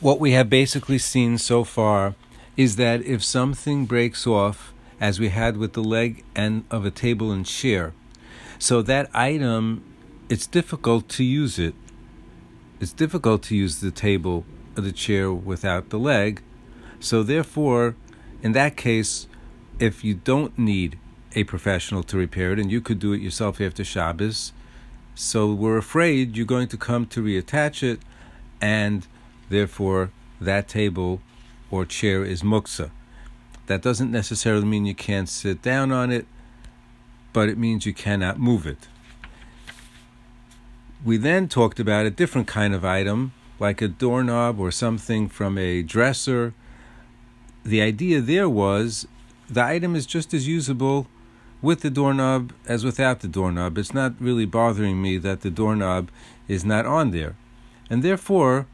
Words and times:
what 0.00 0.20
we 0.20 0.32
have 0.32 0.48
basically 0.48 0.98
seen 0.98 1.38
so 1.38 1.64
far 1.64 2.14
is 2.56 2.76
that 2.76 3.02
if 3.02 3.22
something 3.22 3.86
breaks 3.86 4.26
off, 4.26 4.72
as 5.00 5.20
we 5.20 5.28
had 5.28 5.56
with 5.56 5.74
the 5.74 5.82
leg 5.82 6.24
and 6.34 6.64
of 6.70 6.84
a 6.84 6.90
table 6.90 7.30
and 7.30 7.46
chair, 7.46 7.92
so 8.58 8.82
that 8.82 9.08
item, 9.14 9.82
it's 10.28 10.46
difficult 10.46 11.08
to 11.08 11.24
use 11.24 11.58
it. 11.58 11.74
It's 12.80 12.92
difficult 12.92 13.42
to 13.44 13.56
use 13.56 13.80
the 13.80 13.90
table 13.90 14.44
or 14.76 14.82
the 14.82 14.92
chair 14.92 15.32
without 15.32 15.90
the 15.90 15.98
leg. 15.98 16.42
So 17.00 17.22
therefore, 17.22 17.94
in 18.42 18.52
that 18.52 18.76
case, 18.76 19.28
if 19.78 20.02
you 20.04 20.14
don't 20.14 20.58
need 20.58 20.98
a 21.34 21.44
professional 21.44 22.02
to 22.04 22.16
repair 22.16 22.52
it 22.52 22.58
and 22.58 22.70
you 22.70 22.80
could 22.80 22.98
do 22.98 23.12
it 23.12 23.20
yourself 23.20 23.60
after 23.60 23.84
Shabbos, 23.84 24.52
so 25.14 25.52
we're 25.52 25.78
afraid 25.78 26.36
you're 26.36 26.46
going 26.46 26.68
to 26.68 26.76
come 26.76 27.06
to 27.06 27.22
reattach 27.22 27.82
it 27.82 28.00
and 28.60 29.06
Therefore, 29.48 30.10
that 30.40 30.68
table 30.68 31.20
or 31.70 31.84
chair 31.84 32.24
is 32.24 32.42
muksa. 32.42 32.90
That 33.66 33.82
doesn't 33.82 34.10
necessarily 34.10 34.64
mean 34.64 34.86
you 34.86 34.94
can't 34.94 35.28
sit 35.28 35.62
down 35.62 35.92
on 35.92 36.10
it, 36.10 36.26
but 37.32 37.48
it 37.48 37.58
means 37.58 37.86
you 37.86 37.92
cannot 37.92 38.38
move 38.38 38.66
it. 38.66 38.88
We 41.04 41.16
then 41.16 41.48
talked 41.48 41.78
about 41.78 42.06
a 42.06 42.10
different 42.10 42.48
kind 42.48 42.74
of 42.74 42.84
item, 42.84 43.32
like 43.60 43.82
a 43.82 43.88
doorknob 43.88 44.58
or 44.58 44.70
something 44.70 45.28
from 45.28 45.58
a 45.58 45.82
dresser. 45.82 46.54
The 47.64 47.80
idea 47.82 48.20
there 48.20 48.48
was 48.48 49.06
the 49.48 49.64
item 49.64 49.94
is 49.96 50.06
just 50.06 50.34
as 50.34 50.46
usable 50.46 51.06
with 51.60 51.80
the 51.80 51.90
doorknob 51.90 52.52
as 52.66 52.84
without 52.84 53.20
the 53.20 53.28
doorknob. 53.28 53.78
It's 53.78 53.94
not 53.94 54.14
really 54.20 54.46
bothering 54.46 55.00
me 55.00 55.18
that 55.18 55.40
the 55.40 55.50
doorknob 55.50 56.10
is 56.46 56.64
not 56.64 56.86
on 56.86 57.10
there. 57.10 57.36
And 57.90 58.02
therefore, 58.02 58.66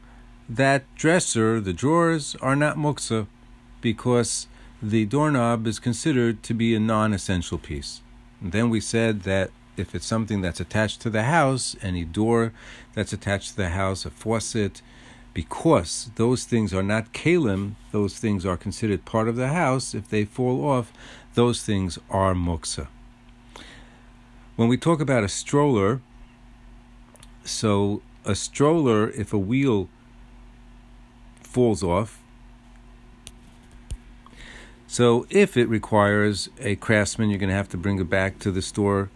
that 0.47 0.83
dresser, 0.95 1.59
the 1.59 1.73
drawers, 1.73 2.35
are 2.41 2.55
not 2.55 2.77
muksa 2.77 3.27
because 3.81 4.47
the 4.81 5.05
doorknob 5.05 5.65
is 5.67 5.79
considered 5.79 6.43
to 6.43 6.53
be 6.53 6.75
a 6.75 6.79
non 6.79 7.13
essential 7.13 7.57
piece. 7.57 8.01
And 8.41 8.51
then 8.51 8.69
we 8.69 8.79
said 8.79 9.23
that 9.23 9.51
if 9.77 9.95
it's 9.95 10.05
something 10.05 10.41
that's 10.41 10.59
attached 10.59 11.01
to 11.01 11.09
the 11.09 11.23
house, 11.23 11.75
any 11.81 12.05
door 12.05 12.53
that's 12.93 13.13
attached 13.13 13.51
to 13.51 13.57
the 13.57 13.69
house, 13.69 14.05
a 14.05 14.09
faucet, 14.09 14.81
because 15.33 16.11
those 16.15 16.45
things 16.45 16.73
are 16.73 16.83
not 16.83 17.11
kalim, 17.11 17.75
those 17.91 18.17
things 18.17 18.45
are 18.45 18.55
considered 18.55 19.03
part 19.03 19.27
of 19.27 19.35
the 19.35 19.49
house. 19.49 19.93
If 19.93 20.09
they 20.09 20.23
fall 20.23 20.65
off, 20.67 20.93
those 21.33 21.63
things 21.63 21.99
are 22.09 22.33
muksa. 22.33 22.87
When 24.55 24.69
we 24.69 24.77
talk 24.77 25.01
about 25.01 25.25
a 25.25 25.29
stroller, 25.29 25.99
so 27.43 28.01
a 28.23 28.33
stroller, 28.35 29.09
if 29.09 29.33
a 29.33 29.37
wheel 29.37 29.89
falls 31.55 31.81
off. 31.81 32.21
So 34.87 35.25
if 35.29 35.55
it 35.55 35.69
requires 35.69 36.49
a 36.59 36.75
craftsman, 36.75 37.29
you're 37.29 37.39
going 37.39 37.49
to 37.49 37.55
have 37.55 37.69
to 37.69 37.77
bring 37.77 37.97
it 37.97 38.09
back 38.09 38.39
to 38.39 38.51
the 38.51 38.61
store 38.61 39.09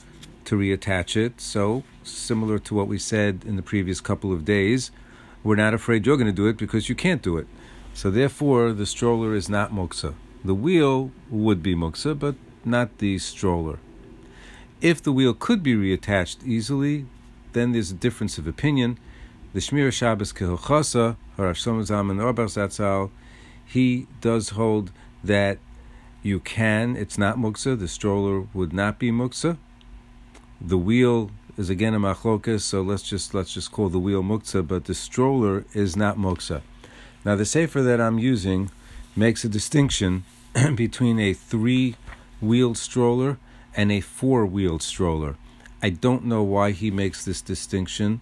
to 0.45 0.57
reattach 0.57 1.17
it. 1.17 1.41
So 1.41 1.83
similar 2.01 2.57
to 2.59 2.73
what 2.73 2.87
we 2.87 2.97
said 2.97 3.43
in 3.45 3.57
the 3.57 3.61
previous 3.61 3.99
couple 3.99 4.31
of 4.31 4.45
days, 4.45 4.89
we're 5.43 5.57
not 5.57 5.73
afraid 5.73 6.05
you're 6.05 6.15
going 6.15 6.33
to 6.33 6.41
do 6.43 6.47
it 6.47 6.55
because 6.55 6.87
you 6.87 6.95
can't 6.95 7.21
do 7.21 7.35
it. 7.37 7.47
So 7.93 8.09
therefore, 8.09 8.71
the 8.71 8.85
stroller 8.85 9.35
is 9.35 9.49
not 9.49 9.73
muksa. 9.73 10.15
The 10.45 10.55
wheel 10.55 11.11
would 11.29 11.61
be 11.61 11.75
muksa, 11.75 12.17
but 12.17 12.35
not 12.63 12.99
the 12.99 13.17
stroller. 13.17 13.79
If 14.79 15.03
the 15.03 15.11
wheel 15.11 15.33
could 15.33 15.61
be 15.61 15.75
reattached 15.75 16.45
easily, 16.45 17.05
then 17.51 17.73
there's 17.73 17.91
a 17.91 18.05
difference 18.05 18.37
of 18.37 18.47
opinion. 18.47 18.97
The 19.51 19.59
Shmir 19.59 19.91
Shabbos 19.91 20.31
Kehilchasa, 21.39 21.85
Harav 21.85 21.85
Shlomo 21.85 22.17
Zalman 22.17 22.47
Zatzal, 22.47 23.09
he 23.65 24.07
does 24.21 24.49
hold 24.49 24.91
that 25.23 25.59
you 26.21 26.39
can, 26.39 26.95
it's 26.95 27.17
not 27.17 27.37
muksa, 27.37 27.79
the 27.79 27.87
stroller 27.87 28.47
would 28.53 28.73
not 28.73 28.99
be 28.99 29.11
muksa. 29.11 29.57
The 30.59 30.77
wheel 30.77 31.31
is 31.57 31.69
again 31.69 31.93
a 31.93 31.99
machlokas, 31.99 32.61
so 32.61 32.81
let's 32.81 33.03
just 33.03 33.33
let's 33.33 33.53
just 33.53 33.71
call 33.71 33.89
the 33.89 33.99
wheel 33.99 34.21
muksa, 34.21 34.67
but 34.67 34.85
the 34.85 34.93
stroller 34.93 35.65
is 35.73 35.95
not 35.95 36.17
muksa. 36.17 36.61
Now 37.23 37.35
the 37.35 37.45
sefer 37.45 37.81
that 37.81 38.01
I'm 38.01 38.19
using 38.19 38.69
makes 39.15 39.45
a 39.45 39.49
distinction 39.49 40.25
between 40.75 41.19
a 41.19 41.33
three-wheeled 41.33 42.77
stroller 42.77 43.37
and 43.75 43.91
a 43.91 44.01
four-wheeled 44.01 44.81
stroller. 44.81 45.35
I 45.81 45.89
don't 45.89 46.25
know 46.25 46.43
why 46.43 46.71
he 46.71 46.91
makes 46.91 47.23
this 47.23 47.41
distinction. 47.41 48.19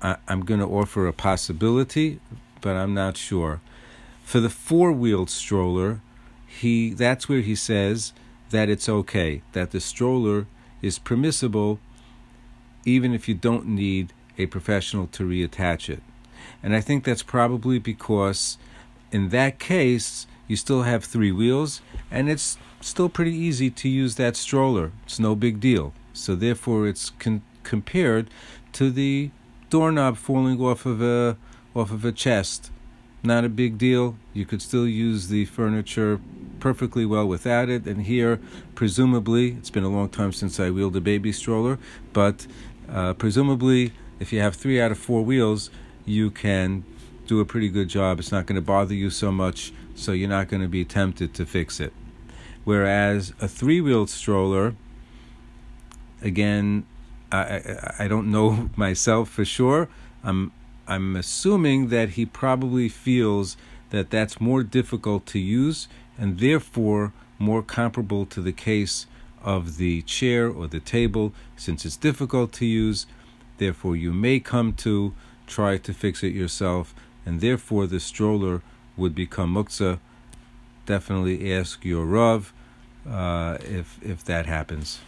I, 0.00 0.16
am 0.28 0.44
going 0.44 0.60
to 0.60 0.66
offer 0.66 1.06
a 1.06 1.12
possibility, 1.12 2.20
but 2.66 2.74
I'm 2.74 2.94
not 2.94 3.16
sure. 3.16 3.60
For 4.24 4.40
the 4.40 4.50
four-wheeled 4.50 5.30
stroller, 5.30 6.00
he 6.48 6.92
that's 6.92 7.28
where 7.28 7.42
he 7.42 7.54
says 7.54 8.12
that 8.50 8.68
it's 8.68 8.88
okay 8.88 9.42
that 9.52 9.70
the 9.70 9.78
stroller 9.78 10.48
is 10.82 10.98
permissible, 10.98 11.78
even 12.84 13.14
if 13.14 13.28
you 13.28 13.36
don't 13.36 13.68
need 13.68 14.12
a 14.36 14.46
professional 14.46 15.06
to 15.06 15.22
reattach 15.22 15.88
it. 15.88 16.02
And 16.60 16.74
I 16.74 16.80
think 16.80 17.04
that's 17.04 17.22
probably 17.22 17.78
because 17.78 18.58
in 19.12 19.28
that 19.28 19.60
case 19.60 20.26
you 20.48 20.56
still 20.56 20.82
have 20.82 21.04
three 21.04 21.30
wheels, 21.30 21.80
and 22.10 22.28
it's 22.28 22.58
still 22.80 23.08
pretty 23.08 23.36
easy 23.48 23.70
to 23.70 23.88
use 23.88 24.16
that 24.16 24.34
stroller. 24.34 24.90
It's 25.04 25.20
no 25.20 25.36
big 25.36 25.60
deal. 25.60 25.92
So 26.12 26.34
therefore, 26.34 26.88
it's 26.88 27.10
con- 27.10 27.42
compared 27.62 28.28
to 28.72 28.90
the 28.90 29.30
doorknob 29.70 30.16
falling 30.16 30.60
off 30.60 30.84
of 30.84 31.00
a 31.00 31.36
off 31.76 31.90
of 31.90 32.04
a 32.04 32.12
chest. 32.12 32.70
Not 33.22 33.44
a 33.44 33.48
big 33.48 33.76
deal. 33.76 34.16
You 34.32 34.46
could 34.46 34.62
still 34.62 34.86
use 34.86 35.28
the 35.28 35.44
furniture 35.44 36.20
perfectly 36.60 37.04
well 37.04 37.26
without 37.26 37.68
it. 37.68 37.86
And 37.86 38.02
here, 38.02 38.40
presumably, 38.74 39.52
it's 39.52 39.70
been 39.70 39.84
a 39.84 39.88
long 39.88 40.08
time 40.08 40.32
since 40.32 40.58
I 40.58 40.70
wheeled 40.70 40.96
a 40.96 41.00
baby 41.00 41.32
stroller, 41.32 41.78
but 42.12 42.46
uh, 42.88 43.14
presumably, 43.14 43.92
if 44.20 44.32
you 44.32 44.40
have 44.40 44.54
three 44.54 44.80
out 44.80 44.90
of 44.90 44.98
four 44.98 45.22
wheels, 45.22 45.70
you 46.04 46.30
can 46.30 46.84
do 47.26 47.40
a 47.40 47.44
pretty 47.44 47.68
good 47.68 47.88
job. 47.88 48.18
It's 48.18 48.32
not 48.32 48.46
going 48.46 48.56
to 48.56 48.62
bother 48.62 48.94
you 48.94 49.10
so 49.10 49.30
much, 49.32 49.72
so 49.94 50.12
you're 50.12 50.28
not 50.28 50.48
going 50.48 50.62
to 50.62 50.68
be 50.68 50.84
tempted 50.84 51.34
to 51.34 51.44
fix 51.44 51.80
it. 51.80 51.92
Whereas 52.64 53.32
a 53.40 53.48
three 53.48 53.80
wheeled 53.80 54.10
stroller, 54.10 54.74
again, 56.22 56.86
I, 57.30 57.94
I 57.98 58.08
don't 58.08 58.30
know 58.30 58.70
myself 58.76 59.28
for 59.28 59.44
sure. 59.44 59.88
I'm 60.22 60.52
I'm 60.88 61.16
assuming 61.16 61.88
that 61.88 62.10
he 62.10 62.26
probably 62.26 62.88
feels 62.88 63.56
that 63.90 64.10
that's 64.10 64.40
more 64.40 64.62
difficult 64.62 65.26
to 65.26 65.38
use 65.38 65.88
and 66.18 66.38
therefore 66.38 67.12
more 67.38 67.62
comparable 67.62 68.26
to 68.26 68.40
the 68.40 68.52
case 68.52 69.06
of 69.42 69.76
the 69.76 70.02
chair 70.02 70.48
or 70.48 70.66
the 70.66 70.80
table 70.80 71.32
since 71.56 71.84
it's 71.84 71.96
difficult 71.96 72.52
to 72.52 72.66
use. 72.66 73.06
Therefore, 73.58 73.96
you 73.96 74.12
may 74.12 74.40
come 74.40 74.72
to 74.74 75.14
try 75.46 75.78
to 75.78 75.94
fix 75.94 76.22
it 76.22 76.34
yourself, 76.34 76.94
and 77.24 77.40
therefore 77.40 77.86
the 77.86 78.00
stroller 78.00 78.62
would 78.96 79.14
become 79.14 79.54
muksa. 79.54 79.98
Definitely 80.84 81.52
ask 81.52 81.84
your 81.84 82.04
Rav 82.04 82.52
uh, 83.08 83.58
if 83.60 83.98
if 84.02 84.24
that 84.24 84.46
happens. 84.46 85.00